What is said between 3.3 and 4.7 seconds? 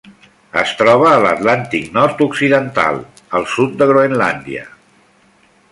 el sud de Groenlàndia.